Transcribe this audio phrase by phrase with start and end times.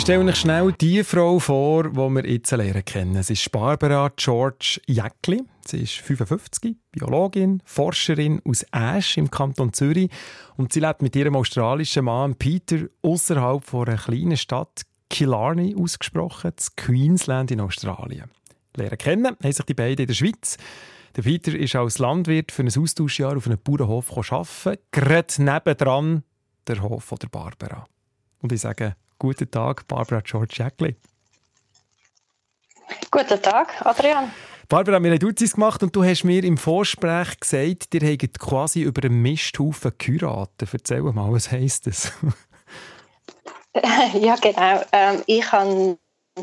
[0.00, 3.16] Ich stelle euch schnell die Frau vor, die wir jetzt lernen kennen.
[3.16, 5.42] Es ist Barbara George Jäckli.
[5.66, 10.10] Sie ist 55, Biologin, Forscherin aus Ash im Kanton Zürich
[10.56, 16.74] und sie lebt mit ihrem australischen Mann Peter außerhalb einer kleinen Stadt Killarney ausgesprochen, das
[16.76, 18.30] Queensland in Australien.
[18.76, 20.56] Lernen kennen haben sich die beiden in der Schweiz.
[21.14, 26.22] Der Peter ist als Landwirt für ein Austauschjahr auf einem Bauernhof arbeiten, gerade nebendran
[26.66, 27.86] der Hof der Barbara.
[28.40, 30.96] Und ich sage, guten Tag, Barbara George Jäckli.
[33.12, 34.32] Guten Tag, Adrian.
[34.68, 38.82] Barbara, wir haben Duzis gemacht und du hast mir im Vorgespräch gesagt, ihr habt quasi
[38.82, 40.68] über einen Misthaufen geheiratet.
[40.72, 42.12] Erzähl mal, was heisst das?
[44.14, 44.82] ja, genau.
[44.92, 45.98] Ähm, ich habe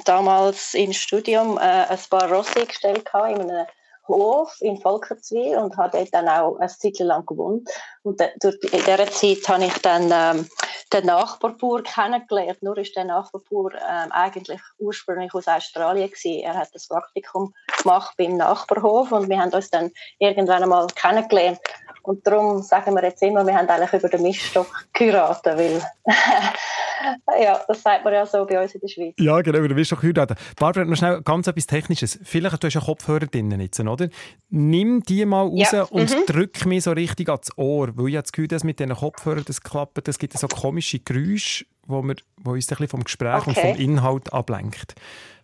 [0.05, 3.65] damals im Studium äh, ein paar Rosse gestellt in einem
[4.07, 7.69] Hof in Volkertswil und habe dort dann auch eine Zeit lang gewohnt.
[8.03, 10.49] Und durch, in dieser Zeit habe ich dann ähm,
[10.93, 12.63] den Nachbarbauer kennengelernt.
[12.63, 16.41] Nur ist der Nachbarbauer ähm, eigentlich ursprünglich aus Australien gewesen.
[16.43, 21.59] Er hat das Praktikum gemacht beim Nachbarhof und wir haben uns dann irgendwann einmal kennengelernt.
[22.07, 25.81] Und darum sagen wir jetzt immer, wir haben eigentlich über den Miststock geheiratet, weil
[27.43, 29.13] ja, das sagt man ja so bei uns in der Schweiz.
[29.19, 30.39] Ja, genau, über den Miststock geheiratet.
[30.57, 32.17] Barbara, noch schnell ganz etwas Technisches.
[32.23, 34.07] Vielleicht, du hast ja Kopfhörer drinnen jetzt, oder?
[34.49, 35.83] Nimm die mal raus ja.
[35.83, 36.25] und mhm.
[36.27, 39.43] drück mich so richtig ans Ohr, weil ich habe das Gefühl, dass mit diesen Kopfhörern
[39.45, 43.45] das klappt, das gibt so komische Geräusche, wo, wir, wo uns ein bisschen vom Gespräch
[43.45, 43.49] okay.
[43.49, 44.95] und vom Inhalt ablenkt.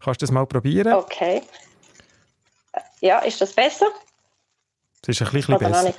[0.02, 0.94] Kannst du das mal probieren?
[0.94, 1.42] Okay.
[3.02, 3.88] Ja, ist das besser?
[5.02, 5.94] Das ist ein bisschen Oder besser.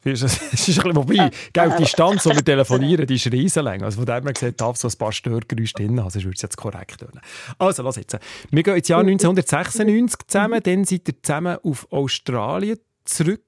[0.04, 3.82] Es ist ein bisschen, wobei, gell, die Distanz, wo wir telefonieren, die ist riesenlang.
[3.82, 6.42] Also von dem her gesehen, darf so ein paar Störgeräusche drin haben, sonst würde es
[6.42, 7.20] jetzt korrekt hören.
[7.58, 8.18] Also, lass jetzt.
[8.50, 13.42] Wir gehen ins Jahr 1996 zusammen, dann seid ihr zusammen auf Australien zurück.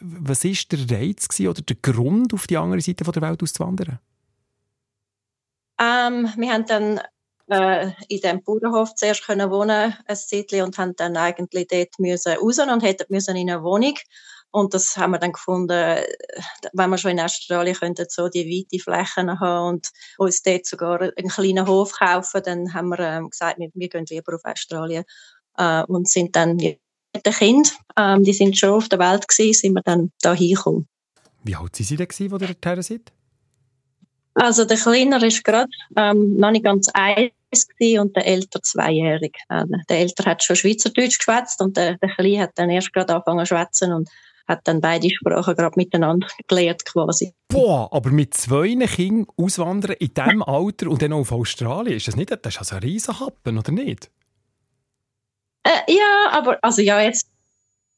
[0.00, 3.98] Was war der Reiz oder der Grund, auf die andere Seite der Welt auszuwandern?
[5.80, 7.00] Ähm, wir haben dann
[7.48, 12.34] äh, in diesem Bauernhof zuerst können wohnen, ein Zeitchen, und haben dann eigentlich dort müssen
[12.34, 13.94] raus und hätten müssen in eine Wohnung
[14.52, 16.02] und das haben wir dann gefunden,
[16.72, 19.88] wenn wir schon in Australien könnten so die weite Flächen haben und
[20.18, 24.06] uns dort sogar einen kleinen Hof kaufen, dann haben wir ähm, gesagt, wir, wir gehen
[24.08, 25.04] lieber auf Australien
[25.56, 26.80] äh, und sind dann mit
[27.14, 30.88] den Kindern, ähm, die sind schon auf der Welt gewesen, sind wir dann da hingekommen.
[31.42, 33.12] Wie alt sind Sie denn gewesen, wo ihr dorthin seid?
[34.34, 37.32] Also der Kleiner ist gerade ähm, noch nicht ganz eins
[37.98, 39.36] und der Älter zweijährig.
[39.48, 43.14] Äh, der Älter hat schon Schweizerdeutsch geschwätzt und der, der Kleine hat dann erst gerade
[43.14, 44.08] angefangen zu schwätzen und
[44.50, 47.32] hat dann beide Sprachen gerade miteinander gelernt quasi.
[47.48, 52.08] Boah, aber mit zwei Kindern auswandern in diesem Alter und dann auch auf Australien, ist
[52.08, 54.10] das nicht das ist also ein Riesenhappen, oder nicht?
[55.62, 57.28] Äh, ja, aber also ja, jetzt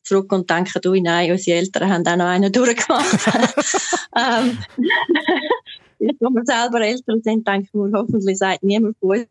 [0.03, 3.07] zurück und denken, du, nein, unsere Eltern haben auch noch einen durchgemacht.
[4.17, 4.59] ähm,
[5.99, 9.27] jetzt, wo wir selber Eltern sind, denken wir, hoffentlich sagt niemand von uns,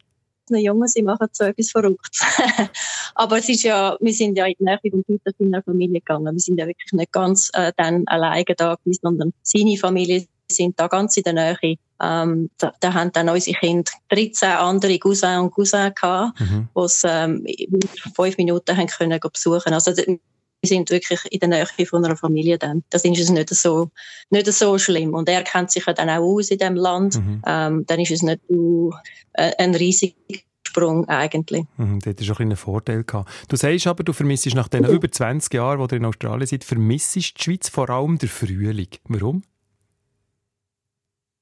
[0.59, 2.22] Jungen, sie machen so etwas Verrücktes.
[3.16, 6.34] Aber es ist ja, wir sind ja in die Nähe von Peter seiner Familie gegangen.
[6.34, 10.79] Wir sind ja wirklich nicht ganz äh, dann alleine da gewesen, sondern seine Familie sind
[10.79, 11.78] da ganz in der Nähe.
[12.01, 16.68] Ähm, da, da haben dann unsere Kinder 13 andere Cousins und Cousins gehabt, mhm.
[16.75, 17.79] die es ähm, in
[18.16, 19.73] fünf Minuten haben können besuchen.
[19.73, 19.94] Also
[20.61, 22.83] wir sind wirklich in der Nähe von einer Familie dann.
[22.89, 23.89] Das ist es nicht so,
[24.29, 25.13] nicht so schlimm.
[25.13, 27.16] Und er kennt sich ja dann auch aus in dem Land.
[27.16, 27.41] Mhm.
[27.45, 28.94] Ähm, dann ist es nicht so,
[29.33, 30.13] äh, ein riesiger
[30.67, 31.66] Sprung eigentlich.
[31.77, 33.29] Mhm, das hat schon einen Vorteil gehabt.
[33.47, 34.91] Du sagst aber, du vermisst nach den mhm.
[34.91, 38.88] über 20 Jahren, wo du in Australien seid, vermisst die Schweiz vor allem der Frühling.
[39.05, 39.44] Warum?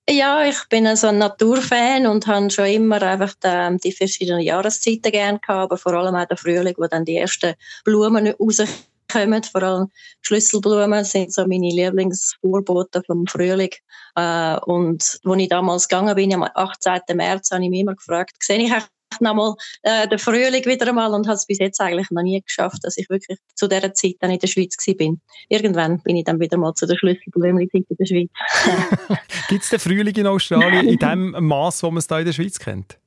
[0.10, 5.12] Ja, ich bin also ein Naturfan und habe schon immer einfach die, die verschiedenen Jahreszeiten
[5.12, 7.54] gerne gehabt, aber vor allem auch den Frühling, wo dann die ersten
[7.84, 8.74] Blumen rauskommen.
[9.12, 9.90] Vor allem
[10.22, 13.72] Schlüsselblumen sind so meine Lieblingsvorboten vom Frühling.
[14.16, 17.16] Äh, und als ich damals gegangen bin, am 18.
[17.16, 18.72] März, habe ich mich immer gefragt, sehe ich
[19.20, 22.80] nochmal äh, den Frühling wieder einmal und habe es bis jetzt eigentlich noch nie geschafft,
[22.84, 25.22] dass ich wirklich zu dieser Zeit dann in der Schweiz bin.
[25.48, 28.30] Irgendwann bin ich dann wieder mal zu der Schlüsselblümchen in der Schweiz.
[29.50, 32.34] Gibt es den Frühling in Australien in dem Maß, wo man es da in der
[32.34, 32.99] Schweiz kennt?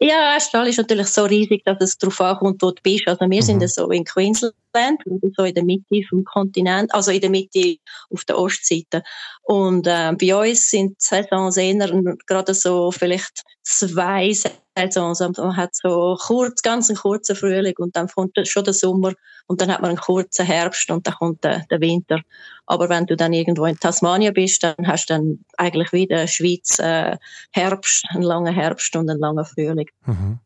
[0.00, 3.08] Ja, Australien ist natürlich so riesig, dass es darauf ankommt, wo du bist.
[3.08, 3.42] Also wir mhm.
[3.42, 4.54] sind so in Queensland,
[5.36, 7.78] so in der Mitte vom Kontinent, also in der Mitte
[8.10, 9.02] auf der Ostseite.
[9.42, 11.90] Und äh, bei uns sind die Saisons eher
[12.26, 14.32] gerade so vielleicht zwei
[14.86, 15.08] Saison.
[15.08, 19.12] Also man hat so kurz, ganz einen kurzen Frühling und dann kommt schon der Sommer
[19.46, 22.20] und dann hat man einen kurzen Herbst und dann kommt der, der Winter.
[22.66, 26.78] Aber wenn du dann irgendwo in Tasmania bist, dann hast du dann eigentlich wieder Schweiz
[26.78, 27.16] äh,
[27.52, 29.88] Herbst, einen langen Herbst und einen langen Frühling.
[30.04, 30.38] Mhm.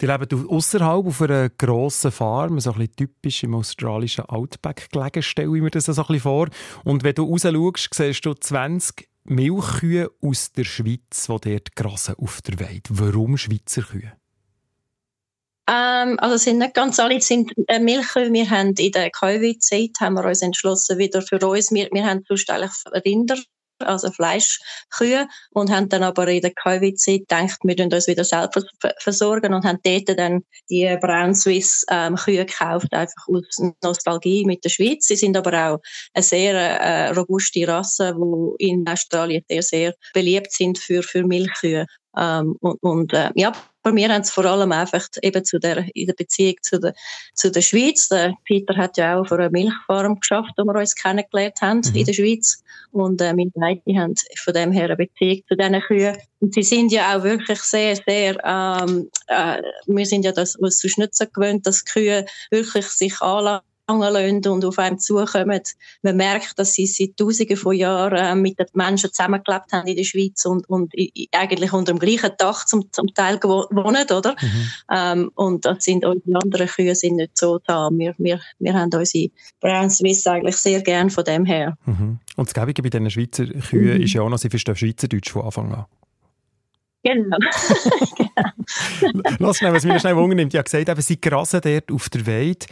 [0.00, 5.22] Die leben außerhalb auf einer grossen Farm, so ein bisschen typisch im australischen Outback gelegen,
[5.22, 6.48] stelle ich mir das so ein bisschen vor.
[6.84, 12.16] Und wenn du raus schaust, siehst du 20 Milchkühe aus der Schweiz, die dort grasen
[12.16, 12.82] auf der Weide.
[12.88, 14.12] Warum Schweizer Kühe?
[15.68, 18.32] Ähm, also sind nicht ganz alle, sind äh, Milchkühe.
[18.32, 22.24] Wir haben in der Covid-Zeit haben wir uns entschlossen, wieder für uns, wir, wir haben
[22.26, 23.36] sonst Rinder
[23.80, 28.62] also Fleischkühe, und haben dann aber in der Covid-Zeit gedacht, wir können uns wieder selber
[28.98, 34.64] versorgen und haben dort dann die Brown Swiss ähm, Kühe gekauft, einfach aus Nostalgie mit
[34.64, 35.06] der Schweiz.
[35.06, 35.78] Sie sind aber auch
[36.14, 41.86] eine sehr äh, robuste Rasse, die in Australien sehr, sehr beliebt sind für, für Milchkühe.
[42.16, 45.84] Ähm, und und äh, ja, bei mir haben es vor allem einfach eben zu der,
[45.94, 46.94] in der Beziehung zu der,
[47.34, 48.08] zu der Schweiz.
[48.08, 51.94] Der Peter hat ja auch vor einer Milchfarm geschafft, wo wir uns kennengelernt haben mhm.
[51.94, 52.62] in der Schweiz.
[52.92, 56.16] Und äh, wir beide haben von dem her eine Beziehung zu diesen Kühen.
[56.40, 60.78] Und sie sind ja auch wirklich sehr, sehr, ähm, äh, wir sind ja das, was
[60.78, 63.64] zu Schnitzen gewöhnt, dass Kühe wirklich sich anlassen
[63.98, 65.60] lassen und auf einem zukommen.
[66.02, 69.96] Man merkt, dass sie seit Tausenden von Jahren äh, mit den Menschen zusammengelebt haben in
[69.96, 70.92] der Schweiz und, und
[71.32, 74.36] eigentlich unter dem gleichen Dach zum, zum Teil wohnen, oder?
[74.40, 74.70] Mhm.
[74.90, 77.90] Ähm, und das sind unsere anderen Kühe sind nicht so da.
[77.92, 81.76] Wir, wir, wir haben unsere Brown Swiss eigentlich sehr gern von dem her.
[81.86, 82.20] Mhm.
[82.36, 84.04] Und das Gäbige bei diesen Schweizer Kühen mhm.
[84.04, 85.86] ist ja auch noch, sie verstehen Schweizerdeutsch von Anfang an.
[87.02, 87.38] Genau.
[89.00, 89.22] genau.
[89.38, 90.52] Lass schnell, was mich schnell wundernimmt.
[90.52, 92.66] Ich habe gesagt, eben, sie grasen dort auf der Weide.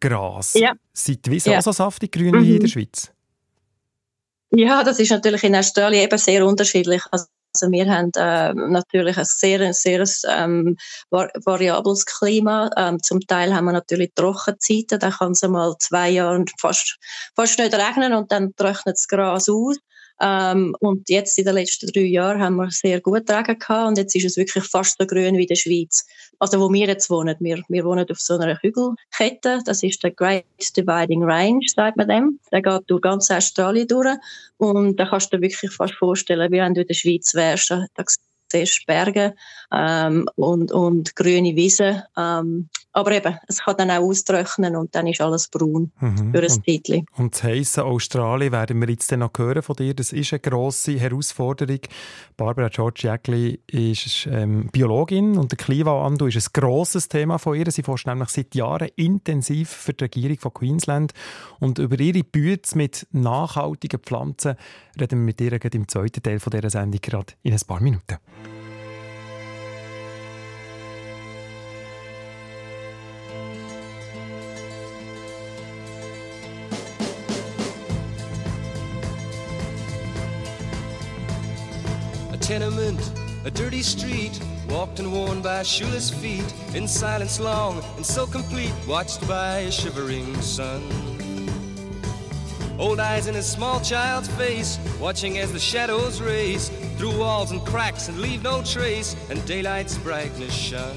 [0.00, 0.54] Gras.
[0.54, 0.72] Ja.
[0.92, 1.58] Sind die ja.
[1.58, 2.42] auch so saftig grün mhm.
[2.42, 3.10] wie in der Schweiz?
[4.50, 7.02] Ja, das ist natürlich in Australien eben sehr unterschiedlich.
[7.10, 7.26] Also
[7.70, 10.76] wir haben äh, natürlich ein sehr, sehr ähm,
[11.10, 12.70] variables Klima.
[12.76, 16.98] Ähm, zum Teil haben wir natürlich Trockenzeiten, da kann es mal zwei Jahre fast,
[17.36, 19.76] fast nicht regnen und dann trocknet das Gras aus.
[20.20, 23.98] Ähm, und jetzt in den letzten drei Jahren haben wir sehr gut Regen gehabt und
[23.98, 26.06] jetzt ist es wirklich fast so grün wie in der Schweiz.
[26.38, 27.36] Also wo wir jetzt wohnen.
[27.40, 29.60] Wir, wir wohnen auf so einer Hügelkette.
[29.64, 30.44] Das ist der Great
[30.76, 32.38] Dividing Range, sagt man dem.
[32.52, 34.16] Der geht durch ganz Australien durch.
[34.56, 37.70] Und da kannst du dir wirklich fast vorstellen, wie wenn du in der Schweiz wärst.
[37.70, 38.04] Da,
[38.54, 39.34] siehst Berge
[39.72, 42.02] ähm, und, und grüne Wiesen.
[42.16, 46.32] Ähm, aber eben, es kann dann auch austrocknen und dann ist alles braun mhm.
[46.32, 47.02] für ein Titel.
[47.16, 49.94] Und das heisse Australien werden wir jetzt noch hören von dir.
[49.94, 51.80] Das ist eine grosse Herausforderung.
[52.36, 57.68] Barbara George Jäckli ist ähm, Biologin und der Klimawandel ist ein grosses Thema von ihr.
[57.68, 61.12] Sie forscht nämlich seit Jahren intensiv für die Regierung von Queensland
[61.58, 64.54] und über ihre Bütze mit nachhaltigen Pflanzen
[65.00, 68.18] reden wir mit ihr im zweiten Teil dieser Sendung gerade in ein paar Minuten.
[83.44, 88.72] A dirty street, walked and worn by shoeless feet, in silence long and so complete,
[88.86, 90.82] watched by a shivering sun.
[92.78, 97.64] Old eyes in a small child's face, watching as the shadows race through walls and
[97.64, 100.96] cracks and leave no trace, and daylight's brightness shine.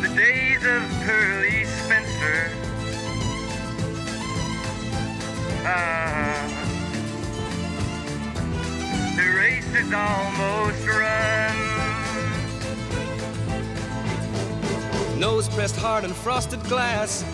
[0.00, 1.57] The days of Pearly
[9.88, 11.56] is almost run.
[15.18, 17.24] Nose pressed hard on frosted glass,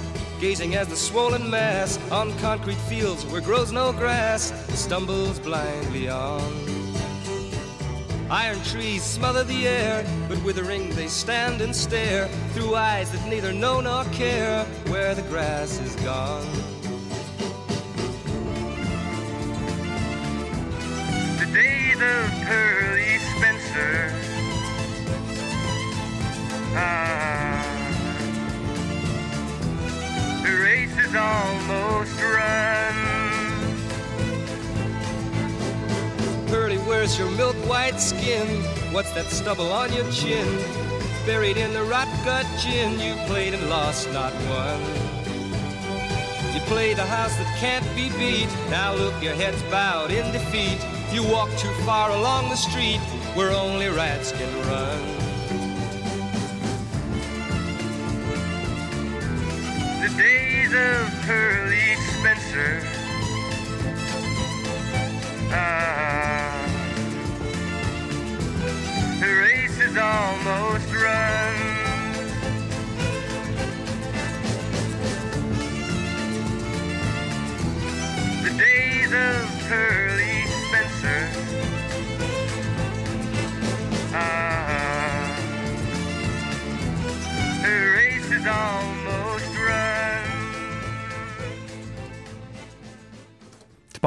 [0.40, 6.52] gazing as the swollen mass on concrete fields where grows no grass stumbles blindly on.
[8.30, 13.52] Iron trees smother the air, but withering they stand and stare through eyes that neither
[13.52, 16.73] know nor care where the grass is gone.
[21.94, 24.10] The Pearly Spencer.
[26.74, 27.62] Ah,
[30.42, 32.96] the race is almost run.
[36.48, 38.48] Pearly, where's your milk white skin?
[38.92, 40.48] What's that stubble on your chin?
[41.26, 44.80] Buried in the rot gut gin, you played and lost, not won.
[46.52, 48.48] You play the house that can't be beat.
[48.68, 50.80] Now look, your head's bowed in defeat
[51.14, 52.98] you walk too far along the street
[53.36, 54.98] where only rats can run.
[60.02, 62.80] The days of Pearlie Spencer.
[65.52, 66.66] Ah,
[69.20, 71.23] the race is almost run.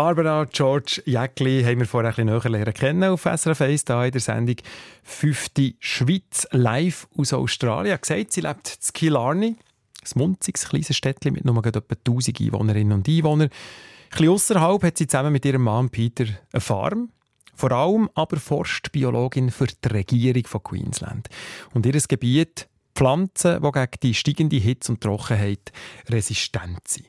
[0.07, 4.11] Barbara George Jäckli haben wir vorher ein bisschen näher kennen auf SRF 1 da in
[4.13, 4.55] der Sendung
[5.03, 7.99] «Fünfte Schweiz» live aus Australien.
[7.99, 13.09] Gesagt, sie lebt in Killarney, ein munziges kleines Städtchen mit nur etwa 1000 Einwohnerinnen und
[13.09, 13.49] Einwohnern.
[13.49, 16.23] Ein bisschen ausserhalb hat sie zusammen mit ihrem Mann Peter
[16.53, 17.09] eine Farm.
[17.53, 21.27] Vor allem aber forscht Biologin für die Regierung von Queensland.
[21.73, 25.73] Und ihr Gebiet Pflanzen, die gegen die steigende Hitze und Trockenheit
[26.07, 27.07] resistent sind.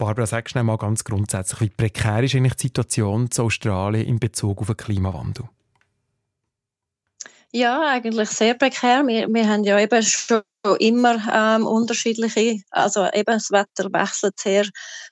[0.00, 4.18] Barbara, sagst du mal ganz grundsätzlich, wie prekär ist eigentlich die Situation in Australien in
[4.18, 5.44] Bezug auf den Klimawandel?
[7.52, 9.06] Ja, eigentlich sehr prekär.
[9.06, 10.40] Wir, wir haben ja eben schon
[10.78, 14.66] immer ähm, unterschiedliche, also eben das Wetter wechselt sehr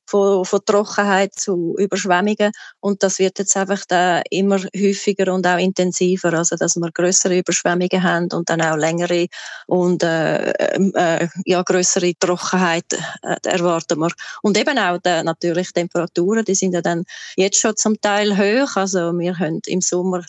[0.07, 5.59] von, von Trockenheit zu Überschwemmungen und das wird jetzt einfach da immer häufiger und auch
[5.59, 9.27] intensiver, also dass wir größere Überschwemmungen haben und dann auch längere
[9.67, 14.11] und äh, äh, ja größere Trockenheit äh, erwarten wir.
[14.43, 17.05] Und eben auch die, natürlich Temperaturen, die sind ja dann
[17.37, 20.25] jetzt schon zum Teil hoch, also wir haben im Sommer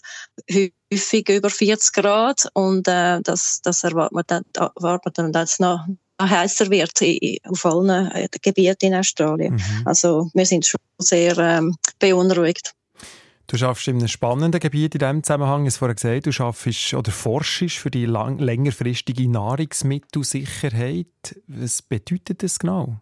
[0.91, 4.43] häufig über 40 Grad und äh, das, das erwartet man dann,
[5.09, 5.85] dann dass noch
[6.21, 7.01] heißer wird
[7.47, 9.53] auf allen äh, Gebieten in Australien.
[9.53, 9.81] Mhm.
[9.85, 12.73] Also wir sind schon sehr ähm, beunruhigt.
[13.47, 17.11] Du schaffst in einem spannenden Gebiet in diesem Zusammenhang, es vorher gesagt, du schaffst oder
[17.11, 21.07] forschst für die lang, längerfristige Nahrungsmittelsicherheit.
[21.47, 22.99] Was bedeutet das genau?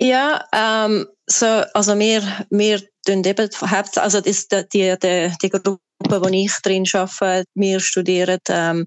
[0.00, 3.48] Ja, ähm, so, also wir, wir tun eben,
[3.96, 8.86] also das, die, die, die Gruppe Gruppe, wo ich drin arbeite, wir studieren ähm,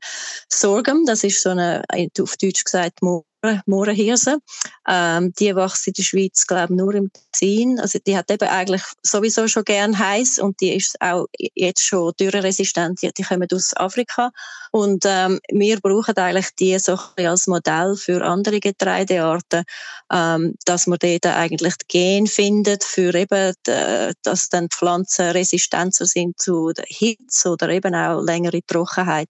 [0.50, 1.84] Sorghum, das ist so eine,
[2.20, 3.00] auf Deutsch gesagt,
[3.66, 4.38] Mohrenhirse.
[4.88, 7.80] Ähm, die wächst in der Schweiz, glaube ich, nur im Tessin.
[7.80, 12.14] Also die hat eben eigentlich sowieso schon gern heiß und die ist auch jetzt schon
[12.20, 13.02] dürreresistent.
[13.02, 14.32] Die, die kommen aus Afrika
[14.72, 19.64] und ähm, wir brauchen eigentlich die so als Modell für andere Getreidearten,
[20.12, 25.32] ähm, dass man dort eigentlich die Gen findet für eben, die, dass dann die Pflanzen
[25.32, 29.30] resistenter sind zu Hitze oder eben auch längere Trockenheit.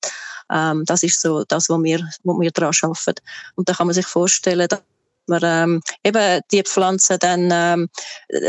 [0.51, 3.23] Ähm, das ist so das, wo wir, wo wir daran arbeiten.
[3.55, 4.81] Und da kann man sich vorstellen, dass
[5.27, 7.89] man ähm, eben die Pflanzen dann ähm,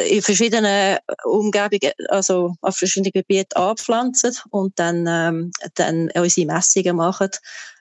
[0.08, 7.30] in verschiedenen Umgebungen, also auf verschiedenen Gebieten anpflanzen und dann, ähm, dann unsere Messungen machen.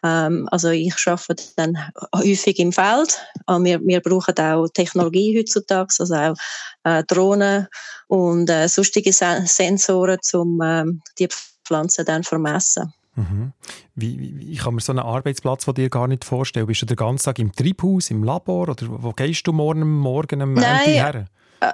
[0.03, 1.77] Ähm, also ich arbeite dann
[2.15, 3.19] häufig im Feld.
[3.47, 6.35] Wir, wir brauchen auch Technologie heutzutage, also auch
[6.83, 7.67] äh, Drohnen
[8.07, 11.29] und äh, sonstige Sensoren, um ähm, die
[11.65, 12.93] Pflanzen dann vermessen.
[13.15, 13.51] Mhm.
[13.95, 16.67] Wie, wie, wie, kann man so einen Arbeitsplatz von dir gar nicht vorstellen?
[16.67, 20.41] Bist du den ganzen Tag im Treibhaus, im Labor oder wo gehst du morgen, morgen
[20.41, 21.25] am Nein, her?
[21.59, 21.71] Äh,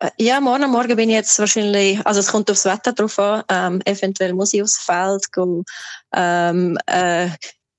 [0.00, 3.44] äh, ja, morgen Morgen bin ich jetzt wahrscheinlich, also es kommt aufs Wetter drauf an,
[3.50, 5.64] ähm, eventuell muss ich aufs Feld gehen,
[6.14, 7.28] ähm, äh,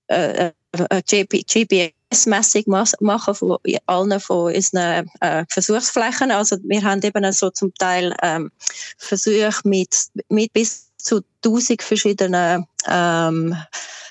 [0.07, 0.51] äh,
[0.89, 6.29] äh GPS-Messung machen von allen von unseren äh, Versuchsflächen.
[6.29, 8.51] Also wir haben eben so zum Teil ähm,
[8.97, 9.95] Versuche mit,
[10.29, 13.55] mit bis zu tausend verschiedenen ähm,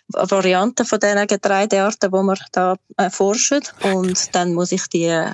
[0.08, 3.62] Varianten von diesen Getreidearten, die wir da äh, forschen.
[3.82, 5.32] Und dann muss ich die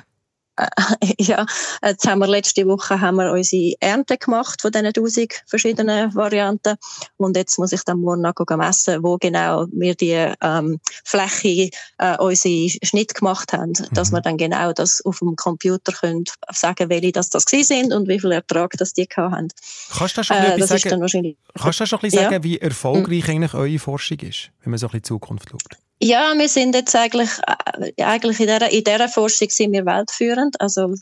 [1.19, 1.45] ja,
[1.83, 6.75] jetzt haben wir letzte Woche haben wir unsere Ernte gemacht von diesen tausend verschiedenen Varianten
[7.17, 12.17] und jetzt muss ich dann morgen noch messen, wo genau wir die ähm, Fläche äh,
[12.17, 13.93] unsere Schnitt gemacht haben, mhm.
[13.93, 18.07] dass wir dann genau das auf dem Computer können sagen, welche das das sind und
[18.07, 19.49] wie viel Ertrag das die haben.
[19.97, 22.29] Kannst du schon äh, das sagen, kannst du schon ein bisschen ja.
[22.29, 23.33] sagen, wie erfolgreich mhm.
[23.33, 25.86] eigentlich eure Forschung ist, wenn man so ein bisschen in die Zukunft schaut?
[25.99, 30.59] Ja, wir sind jetzt eigentlich, äh, eigentlich in dieser, in dieser Forschung sind wir weltführend.
[30.61, 30.93] Also,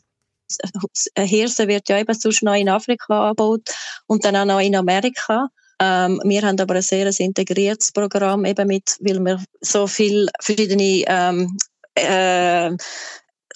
[1.18, 3.70] Hirse wird ja eben sonst noch in Afrika angebaut
[4.08, 5.50] und dann auch noch in Amerika.
[5.82, 11.04] Ähm, wir haben aber ein sehr integriertes Programm, eben mit, weil wir so viele verschiedene,
[11.08, 11.58] ähm,
[11.96, 12.72] äh,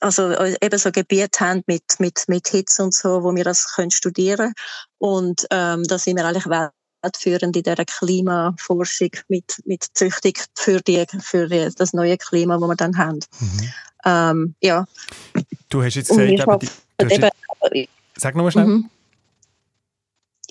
[0.01, 3.91] also eben so Gebiete haben mit, mit, mit Hitze und so, wo wir das können
[3.91, 4.53] studieren
[4.98, 6.72] Und ähm, da sind wir eigentlich welt
[7.17, 12.67] führend in dieser Klimaforschung mit, mit Züchtung für, die, für die, das neue Klima, das
[12.67, 13.19] wir dann haben.
[13.39, 13.73] Mhm.
[14.05, 14.85] Ähm, ja.
[15.69, 16.69] Du hast jetzt gesagt, aber die,
[17.01, 17.29] eben,
[17.73, 18.65] jetzt, sag nochmal schnell.
[18.65, 18.89] Mhm.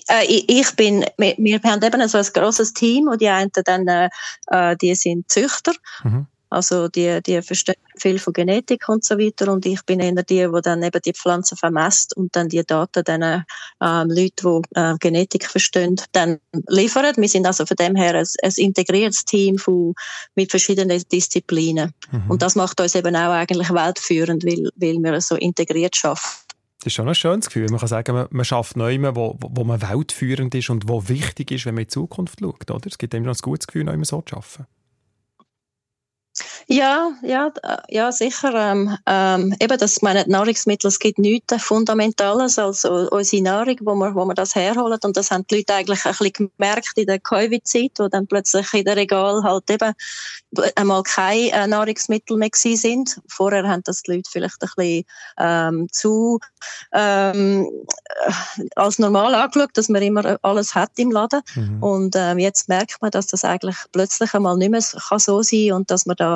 [0.09, 3.51] Äh, ich, ich, bin, wir, wir haben eben so ein grosses Team und die einen
[3.63, 4.09] dann, äh,
[4.47, 5.73] äh die sind Züchter.
[6.03, 6.27] Mhm.
[6.49, 10.49] Also die, die verstehen viel von Genetik und so weiter und ich bin einer die,
[10.51, 14.95] wo dann eben die Pflanzen vermisst und dann die Daten dann ähm, Leute, die äh,
[14.99, 17.15] Genetik verstehen, dann liefern.
[17.17, 19.93] Wir sind also von dem her ein, ein integriertes Team von,
[20.35, 22.31] mit verschiedenen Disziplinen mhm.
[22.31, 26.45] und das macht uns eben auch eigentlich weltführend, weil, weil wir so integriert schaffen.
[26.79, 27.67] Das ist schon ein schönes Gefühl.
[27.69, 31.51] Man kann sagen, man, man schafft neu, wo, wo man weltführend ist und wo wichtig
[31.51, 32.71] ist, wenn man in die Zukunft schaut.
[32.71, 32.87] Oder?
[32.87, 34.65] Es gibt immer noch ein gutes Gefühl, neu so zu arbeiten.
[36.67, 37.51] Ja, ja,
[37.89, 38.53] ja, sicher.
[38.53, 44.15] Ähm, ähm, eben, das meine Nahrungsmittel, es gibt nichts Fundamentales als unsere Nahrung, wo wir,
[44.15, 44.99] wo wir das herholen.
[45.03, 48.73] Und das haben die Leute eigentlich ein bisschen gemerkt in der Covid-Zeit, wo dann plötzlich
[48.73, 49.93] in der Regal halt eben
[50.75, 53.21] einmal keine äh, Nahrungsmittel mehr gewesen sind.
[53.27, 55.05] Vorher haben das die Leute vielleicht ein bisschen
[55.37, 56.39] ähm, zu
[56.93, 57.67] ähm,
[58.75, 61.41] als normal angeschaut, dass man immer alles hat im Laden.
[61.55, 61.83] Mhm.
[61.83, 65.73] Und ähm, jetzt merkt man, dass das eigentlich plötzlich einmal nicht mehr kann so sein
[65.73, 66.28] und dass man da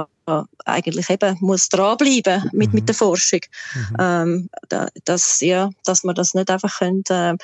[0.65, 2.75] eigentlich eben muss dranbleiben mit, mhm.
[2.75, 3.42] mit der Forschung.
[3.74, 3.98] Mhm.
[4.00, 7.36] Ähm, da, dass, ja, dass man das nicht einfach können, äh,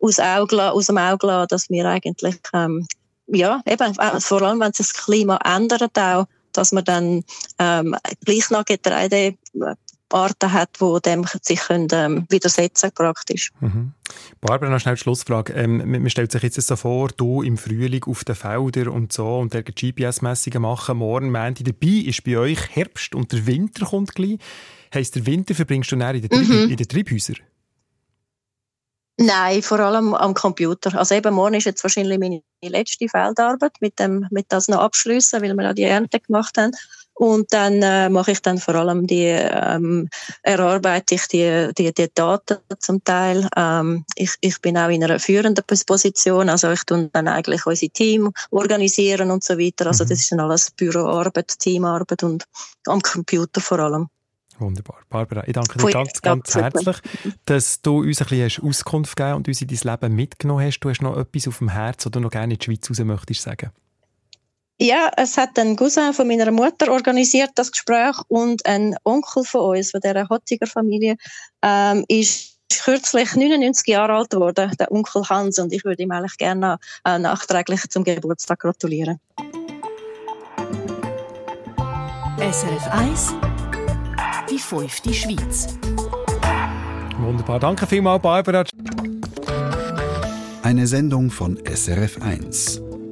[0.00, 2.86] aus, Auge, aus dem Auge lassen, dass wir eigentlich, ähm,
[3.26, 7.24] ja, eben, äh, vor allem wenn sich das Klima ändert auch, dass man dann
[7.58, 9.36] ähm, gleich noch Getreide
[10.10, 13.50] Arten hat, die dem sich können, ähm, widersetzen praktisch.
[13.60, 13.92] Mhm.
[14.40, 15.52] Barbara, noch schnell die Schlussfrage.
[15.52, 19.38] Ähm, man stellt sich jetzt so vor, du im Frühling auf den Feldern und so
[19.38, 24.14] und der GPS-Messungen machen, morgen Montag dabei ist bei euch Herbst und der Winter kommt
[24.14, 24.38] gleich.
[24.94, 26.70] Heisst, der Winter verbringst du näher in den, mhm.
[26.70, 27.36] in den Treibhäusern?
[29.20, 30.96] Nein, vor allem am Computer.
[30.96, 35.42] Also eben morgen ist jetzt wahrscheinlich meine letzte Feldarbeit mit dem, mit das noch abschließen,
[35.42, 36.70] weil wir ja die Ernte gemacht haben.
[37.18, 40.08] Und dann äh, mache ich dann vor allem die, ähm,
[40.42, 43.48] erarbeite ich die, die, die Daten zum Teil.
[43.56, 47.88] Ähm, ich, ich bin auch in einer führenden Position, also ich tue dann eigentlich unser
[47.88, 49.88] Team organisieren und so weiter.
[49.88, 50.10] Also mhm.
[50.10, 52.44] das ist dann alles Büroarbeit, Teamarbeit und
[52.86, 54.06] am Computer vor allem.
[54.60, 55.00] Wunderbar.
[55.08, 56.98] Barbara, ich danke dir ganz, ganz herzlich,
[57.46, 60.78] dass du uns ein bisschen Auskunft gegeben und uns in dein Leben mitgenommen hast.
[60.80, 62.98] Du hast noch etwas auf dem Herz, oder du noch gerne in die Schweiz raus
[63.00, 63.72] möchtest sagen.
[64.80, 69.76] Ja, es hat ein Cousin von meiner Mutter organisiert, das Gespräch, und ein Onkel von
[69.76, 71.16] uns, von dieser Hottiger Familie,
[71.62, 76.36] ähm, ist kürzlich 99 Jahre alt geworden, der Onkel Hans, und ich würde ihm eigentlich
[76.36, 79.18] gerne äh, nachträglich zum Geburtstag gratulieren.
[82.38, 83.34] SRF 1
[84.48, 85.76] Die fünfte Schweiz.
[87.18, 88.62] Wunderbar, danke vielmals, Barbara.
[90.62, 92.87] Eine Sendung von SRF 1.